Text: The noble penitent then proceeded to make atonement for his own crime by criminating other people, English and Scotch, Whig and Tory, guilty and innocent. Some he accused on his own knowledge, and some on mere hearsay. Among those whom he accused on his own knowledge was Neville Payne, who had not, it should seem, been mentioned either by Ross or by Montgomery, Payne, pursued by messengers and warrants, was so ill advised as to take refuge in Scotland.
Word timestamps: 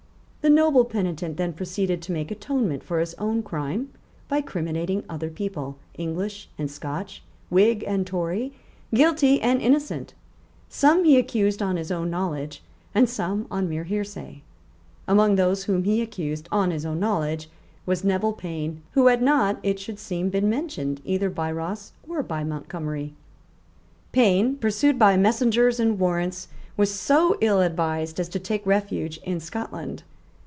The 0.41 0.49
noble 0.49 0.85
penitent 0.85 1.37
then 1.37 1.53
proceeded 1.53 2.01
to 2.01 2.11
make 2.11 2.31
atonement 2.31 2.81
for 2.83 2.99
his 2.99 3.13
own 3.19 3.43
crime 3.43 3.89
by 4.27 4.41
criminating 4.41 5.03
other 5.07 5.29
people, 5.29 5.77
English 5.99 6.49
and 6.57 6.69
Scotch, 6.71 7.21
Whig 7.51 7.83
and 7.85 8.07
Tory, 8.07 8.51
guilty 8.91 9.39
and 9.39 9.61
innocent. 9.61 10.15
Some 10.67 11.03
he 11.03 11.19
accused 11.19 11.61
on 11.61 11.77
his 11.77 11.91
own 11.91 12.09
knowledge, 12.09 12.63
and 12.95 13.07
some 13.07 13.45
on 13.51 13.69
mere 13.69 13.83
hearsay. 13.83 14.41
Among 15.07 15.35
those 15.35 15.65
whom 15.65 15.83
he 15.83 16.01
accused 16.01 16.49
on 16.51 16.71
his 16.71 16.87
own 16.87 16.99
knowledge 16.99 17.47
was 17.85 18.03
Neville 18.03 18.33
Payne, 18.33 18.81
who 18.93 19.05
had 19.09 19.21
not, 19.21 19.59
it 19.61 19.77
should 19.79 19.99
seem, 19.99 20.29
been 20.31 20.49
mentioned 20.49 21.01
either 21.05 21.29
by 21.29 21.51
Ross 21.51 21.91
or 22.09 22.23
by 22.23 22.43
Montgomery, 22.43 23.13
Payne, 24.11 24.55
pursued 24.55 24.97
by 24.97 25.17
messengers 25.17 25.79
and 25.79 25.99
warrants, 25.99 26.47
was 26.77 26.91
so 26.91 27.37
ill 27.41 27.61
advised 27.61 28.19
as 28.19 28.27
to 28.29 28.39
take 28.39 28.65
refuge 28.65 29.19
in 29.23 29.39
Scotland. 29.39 30.01